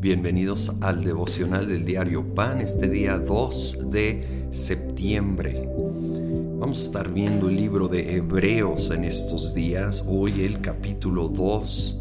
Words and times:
Bienvenidos 0.00 0.72
al 0.80 1.04
devocional 1.04 1.68
del 1.68 1.84
diario 1.84 2.34
Pan, 2.34 2.60
este 2.60 2.88
día 2.88 3.18
2 3.18 3.90
de 3.92 4.48
septiembre. 4.50 5.68
Vamos 6.58 6.80
a 6.80 6.82
estar 6.82 7.12
viendo 7.12 7.48
el 7.48 7.54
libro 7.54 7.86
de 7.86 8.16
Hebreos 8.16 8.90
en 8.90 9.04
estos 9.04 9.54
días, 9.54 10.04
hoy 10.08 10.44
el 10.44 10.60
capítulo 10.60 11.28
2, 11.28 11.98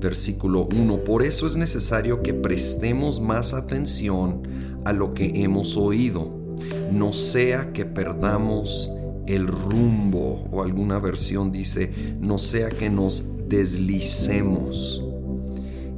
versículo 0.00 0.66
1. 0.74 1.04
Por 1.04 1.22
eso 1.22 1.46
es 1.46 1.56
necesario 1.56 2.22
que 2.22 2.34
prestemos 2.34 3.20
más 3.20 3.54
atención 3.54 4.42
a 4.84 4.92
lo 4.92 5.14
que 5.14 5.44
hemos 5.44 5.76
oído, 5.76 6.56
no 6.90 7.12
sea 7.12 7.72
que 7.72 7.84
perdamos 7.84 8.90
el 9.26 9.46
rumbo, 9.46 10.44
o 10.50 10.62
alguna 10.62 10.98
versión 10.98 11.52
dice, 11.52 12.16
no 12.20 12.38
sea 12.38 12.70
que 12.70 12.90
nos 12.90 13.26
deslicemos 13.48 15.02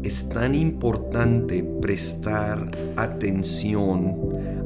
es 0.05 0.29
tan 0.29 0.55
importante 0.55 1.65
prestar 1.81 2.93
atención 2.97 4.19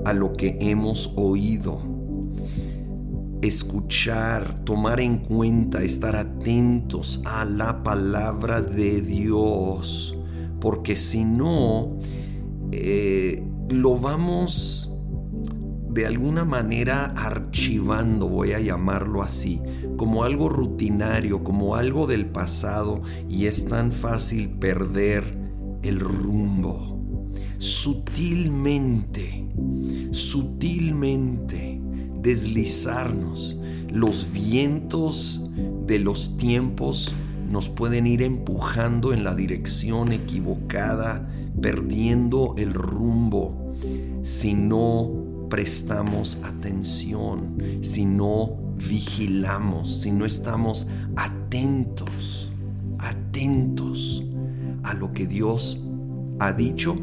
a 0.05 0.12
lo 0.12 0.33
que 0.33 0.59
hemos 0.61 1.12
oído. 1.15 1.81
Escuchar, 3.41 4.65
tomar 4.65 4.98
en 4.98 5.19
cuenta, 5.19 5.84
estar 5.84 6.17
atentos 6.17 7.23
a 7.25 7.45
la 7.45 7.84
palabra 7.84 8.61
de 8.62 9.01
Dios. 9.01 10.19
Porque 10.61 10.97
si 10.97 11.25
no, 11.25 11.97
eh, 12.73 13.41
lo 13.69 13.97
vamos 13.97 14.88
de 15.98 16.07
alguna 16.07 16.45
manera 16.45 17.07
archivando, 17.16 18.29
voy 18.29 18.52
a 18.52 18.61
llamarlo 18.61 19.20
así, 19.20 19.61
como 19.97 20.23
algo 20.23 20.48
rutinario, 20.48 21.43
como 21.43 21.75
algo 21.75 22.06
del 22.06 22.27
pasado 22.27 23.02
y 23.29 23.47
es 23.47 23.66
tan 23.66 23.91
fácil 23.91 24.48
perder 24.48 25.25
el 25.83 25.98
rumbo. 25.98 27.03
Sutilmente, 27.58 29.45
sutilmente 30.12 31.81
deslizarnos. 32.23 33.58
Los 33.92 34.30
vientos 34.30 35.51
de 35.84 35.98
los 35.98 36.36
tiempos 36.36 37.12
nos 37.51 37.69
pueden 37.69 38.06
ir 38.06 38.23
empujando 38.23 39.12
en 39.12 39.25
la 39.25 39.34
dirección 39.34 40.12
equivocada, 40.12 41.28
perdiendo 41.61 42.55
el 42.56 42.73
rumbo 42.73 43.75
si 44.23 44.55
no 44.55 45.17
prestamos 45.49 46.39
atención, 46.43 47.57
si 47.81 48.05
no 48.05 48.57
vigilamos, 48.77 50.01
si 50.03 50.13
no 50.13 50.25
estamos 50.25 50.87
atentos, 51.17 52.51
atentos 52.99 54.25
a 54.83 54.95
lo 54.95 55.13
que 55.13 55.27
Dios 55.27 55.83
ha 56.39 56.53
dicho, 56.53 56.97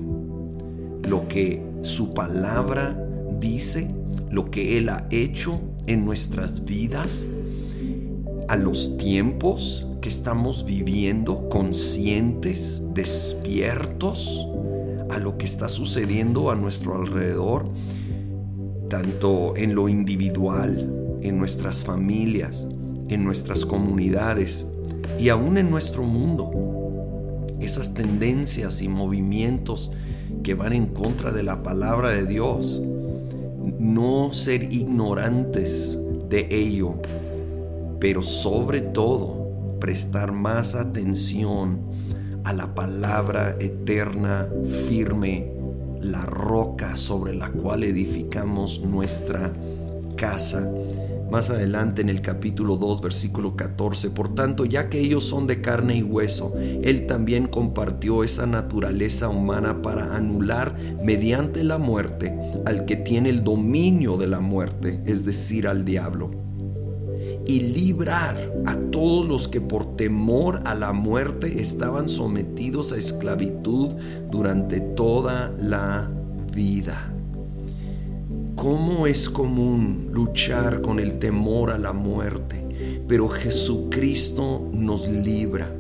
lo 1.04 1.28
que 1.28 1.66
su 1.82 2.14
palabra 2.14 2.98
dice, 3.40 3.94
lo 4.30 4.50
que 4.50 4.78
Él 4.78 4.90
ha 4.90 5.08
hecho 5.10 5.62
en 5.88 6.06
nuestras 6.06 6.66
vidas, 6.66 7.28
a 8.48 8.56
los 8.56 8.98
tiempos 8.98 9.88
que 10.02 10.10
estamos 10.10 10.66
viviendo, 10.66 11.50
conscientes, 11.50 12.82
despiertos 12.94 14.48
a 15.10 15.20
lo 15.20 15.38
que 15.38 15.46
está 15.46 15.68
sucediendo 15.68 16.52
a 16.52 16.56
nuestro 16.56 16.96
alrededor, 16.96 17.70
tanto 18.89 19.55
en 19.55 19.75
lo 19.75 19.89
individual, 19.89 21.17
en 21.22 21.38
nuestras 21.38 21.83
familias, 21.83 22.67
en 23.09 23.23
nuestras 23.23 23.66
comunidades 23.66 24.67
y 25.19 25.30
aún 25.30 25.58
en 25.58 25.69
nuestro 25.69 26.03
mundo. 26.03 26.52
Esas 27.59 27.94
tendencias 27.94 28.81
y 28.81 28.88
movimientos 28.88 29.92
que 30.44 30.53
van 30.53 30.73
en 30.73 30.88
contra 30.88 31.31
de 31.31 31.44
la 31.44 31.64
palabra 31.64 32.10
de 32.10 32.26
Dios. 32.26 32.82
No 33.80 34.33
ser 34.33 34.71
ignorantes 34.71 35.98
de 36.30 36.48
ello, 36.52 36.95
pero 37.99 38.21
sobre 38.21 38.81
todo 38.81 39.77
prestar 39.80 40.31
más 40.31 40.76
atención 40.76 41.80
a 42.43 42.54
la 42.54 42.76
palabra 42.76 43.55
eterna, 43.60 44.48
firme, 44.87 45.55
la 46.11 46.26
roca 46.26 46.98
sobre 46.98 47.33
la 47.33 47.49
cual 47.49 47.83
edificamos 47.83 48.82
nuestra 48.82 49.52
casa 50.16 50.71
más 51.30 51.49
adelante 51.49 52.02
en 52.02 52.10
el 52.10 52.21
capítulo 52.21 52.77
2, 52.77 53.02
versículo 53.02 53.55
14. 53.55 54.11
Por 54.11 54.33
tanto, 54.36 54.64
ya 54.66 54.89
que 54.89 54.99
ellos 54.99 55.26
son 55.26 55.48
de 55.48 55.60
carne 55.60 55.98
y 55.98 56.04
hueso, 56.04 56.54
Él 56.58 57.08
también 57.08 57.48
compartió 57.48 58.23
esa 58.23 58.45
naturaleza 58.45 59.27
humana 59.30 59.82
para 59.82 60.16
anular 60.16 60.76
mediante 61.04 61.64
la 61.64 61.77
muerte 61.77 62.33
al 62.66 62.86
que 62.86 62.95
tiene 62.95 63.30
el 63.30 63.43
dominio 63.43 64.17
de 64.17 64.27
la 64.27 64.39
muerte, 64.39 65.02
es 65.05 65.26
decir, 65.26 65.67
al 65.67 65.83
diablo. 65.83 66.32
Y 67.48 67.60
librar 67.60 68.52
a 68.66 68.76
todos 68.92 69.28
los 69.28 69.48
que 69.48 69.61
por 69.61 69.95
temor 69.95 70.61
a 70.66 70.73
la 70.76 70.94
muerte 70.94 71.61
estaban 71.61 72.08
sometidos 72.08 72.92
a 72.92 72.98
esclavitud 72.98 73.94
durante 74.32 74.80
toda 74.80 75.54
la 75.60 76.10
vida 76.54 77.16
cómo 78.66 79.05
es 79.05 79.30
común 79.30 80.10
luchar 80.11 80.82
con 80.82 81.00
el 81.00 81.20
temor 81.20 81.70
a 81.70 81.78
la 81.78 81.94
muerte, 81.94 83.04
pero 83.08 83.30
Jesucristo 83.30 84.67
nos 84.73 85.08
libra. 85.08 85.72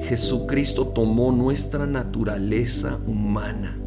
Jesucristo 0.00 0.88
tomó 0.88 1.30
nuestra 1.30 1.86
naturaleza 1.86 2.98
humana 3.06 3.78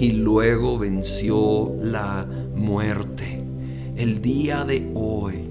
y 0.00 0.10
luego 0.14 0.78
venció 0.78 1.76
la 1.80 2.26
muerte. 2.56 3.44
El 3.96 4.20
día 4.20 4.64
de 4.64 4.90
hoy, 4.96 5.48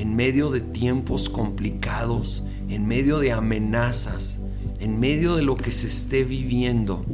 en 0.00 0.16
medio 0.16 0.48
de 0.48 0.62
tiempos 0.62 1.28
complicados, 1.28 2.42
en 2.70 2.86
medio 2.86 3.18
de 3.18 3.32
amenazas, 3.32 4.38
en 4.78 4.98
medio 4.98 5.36
de 5.36 5.42
lo 5.42 5.56
que 5.56 5.72
se 5.72 5.88
esté 5.88 6.24
viviendo, 6.24 7.04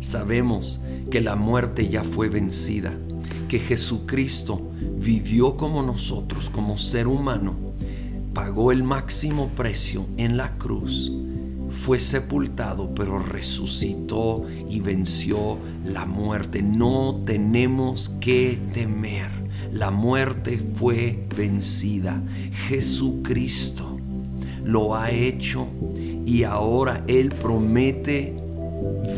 sabemos 0.00 0.82
que 1.10 1.22
la 1.22 1.34
muerte 1.34 1.88
ya 1.88 2.04
fue 2.04 2.28
vencida, 2.28 2.92
que 3.48 3.58
Jesucristo 3.58 4.70
vivió 4.98 5.56
como 5.56 5.82
nosotros, 5.82 6.50
como 6.50 6.76
ser 6.76 7.06
humano, 7.06 7.54
pagó 8.34 8.70
el 8.70 8.82
máximo 8.82 9.48
precio 9.56 10.04
en 10.18 10.36
la 10.36 10.58
cruz, 10.58 11.10
fue 11.70 11.98
sepultado, 11.98 12.94
pero 12.94 13.18
resucitó 13.18 14.44
y 14.68 14.80
venció 14.80 15.56
la 15.86 16.04
muerte. 16.04 16.60
No 16.60 17.22
tenemos 17.24 18.10
que 18.20 18.60
temer. 18.74 19.41
La 19.72 19.90
muerte 19.90 20.58
fue 20.58 21.26
vencida. 21.34 22.22
Jesucristo 22.68 23.98
lo 24.64 24.94
ha 24.94 25.10
hecho 25.10 25.66
y 26.26 26.44
ahora 26.44 27.04
Él 27.08 27.34
promete 27.34 28.36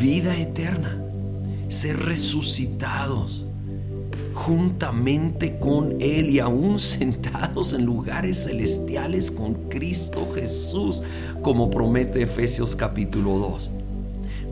vida 0.01 0.37
eterna 0.37 1.01
ser 1.69 1.99
resucitados 1.99 3.45
juntamente 4.35 5.59
con 5.59 5.97
Él 6.01 6.31
y 6.31 6.41
aún 6.41 6.79
sentados 6.79 7.73
en 7.73 7.85
lugares 7.85 8.45
celestiales 8.45 9.31
con 9.31 9.55
Cristo 9.69 10.33
Jesús, 10.35 11.03
como 11.43 11.71
promete 11.71 12.23
Efesios 12.23 12.75
capítulo 12.77 13.39
2. 13.39 13.71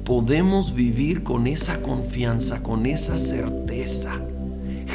Podemos 0.04 0.74
vivir 0.74 1.22
con 1.22 1.46
esa 1.46 1.82
confianza, 1.82 2.62
con 2.62 2.86
esa 2.86 3.18
certeza. 3.18 4.20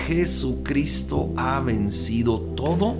Jesucristo 0.05 1.33
ha 1.35 1.59
vencido 1.59 2.39
todo, 2.39 2.95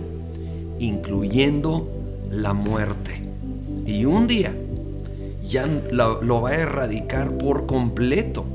incluyendo 0.79 1.89
la 2.31 2.53
muerte. 2.53 3.21
Y 3.85 4.05
un 4.05 4.27
día 4.27 4.53
ya 5.41 5.65
lo, 5.65 6.21
lo 6.21 6.41
va 6.41 6.49
a 6.49 6.55
erradicar 6.55 7.37
por 7.37 7.65
completo 7.65 8.45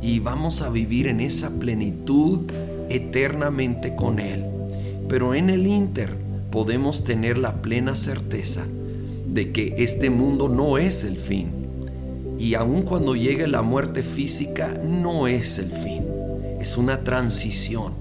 y 0.00 0.20
vamos 0.20 0.62
a 0.62 0.70
vivir 0.70 1.06
en 1.08 1.20
esa 1.20 1.50
plenitud 1.58 2.40
eternamente 2.88 3.94
con 3.94 4.18
Él. 4.20 4.44
Pero 5.08 5.34
en 5.34 5.50
el 5.50 5.66
Inter 5.66 6.14
podemos 6.50 7.04
tener 7.04 7.38
la 7.38 7.62
plena 7.62 7.96
certeza 7.96 8.64
de 9.26 9.52
que 9.52 9.74
este 9.78 10.10
mundo 10.10 10.48
no 10.48 10.78
es 10.78 11.04
el 11.04 11.16
fin. 11.16 11.48
Y 12.38 12.54
aun 12.54 12.82
cuando 12.82 13.14
llegue 13.14 13.46
la 13.46 13.62
muerte 13.62 14.02
física, 14.02 14.80
no 14.82 15.26
es 15.26 15.58
el 15.58 15.70
fin. 15.70 16.19
Es 16.60 16.76
una 16.76 17.02
transición 17.02 17.94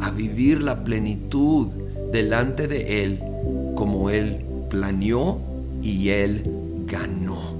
a 0.00 0.10
vivir 0.10 0.62
la 0.62 0.84
plenitud 0.84 1.68
delante 2.12 2.68
de 2.68 3.04
Él 3.04 3.20
como 3.74 4.10
Él 4.10 4.44
planeó 4.70 5.38
y 5.82 6.08
Él 6.10 6.42
ganó. 6.86 7.56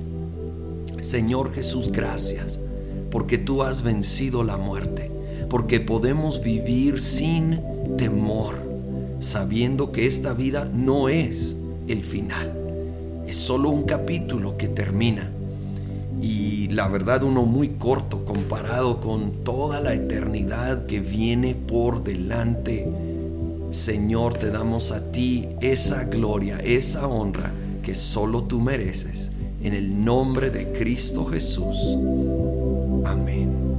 Señor 1.01 1.53
Jesús, 1.53 1.91
gracias 1.93 2.61
porque 3.11 3.39
tú 3.39 3.63
has 3.63 3.83
vencido 3.83 4.45
la 4.45 4.57
muerte, 4.57 5.11
porque 5.49 5.81
podemos 5.81 6.43
vivir 6.43 7.01
sin 7.01 7.61
temor, 7.97 8.57
sabiendo 9.21 9.93
que 9.93 10.07
esta 10.07 10.35
vida 10.35 10.71
no 10.73 11.09
es 11.09 11.57
el 11.89 12.03
final. 12.03 12.53
Es 13.27 13.37
solo 13.37 13.71
un 13.71 13.85
capítulo 13.85 14.57
que 14.57 14.69
termina. 14.69 15.31
Y 16.21 16.69
la 16.69 16.89
verdad 16.89 17.23
uno 17.23 17.45
muy 17.45 17.71
corto 17.71 18.25
comparado 18.25 19.01
con 19.01 19.45
toda 19.45 19.81
la 19.81 19.95
eternidad 19.95 20.87
que 20.87 21.01
viene 21.01 21.55
por 21.55 22.03
delante. 22.03 22.89
Señor, 23.71 24.35
te 24.35 24.51
damos 24.51 24.93
a 24.93 25.13
ti 25.13 25.49
esa 25.61 26.05
gloria, 26.05 26.59
esa 26.59 27.07
honra 27.07 27.53
que 27.83 27.95
solo 27.95 28.45
tú 28.45 28.61
mereces. 28.61 29.33
En 29.63 29.75
el 29.75 30.05
nombre 30.05 30.51
de 30.51 30.73
Cristo 30.73 31.27
Jesús. 31.27 31.77
Amén. 33.05 33.76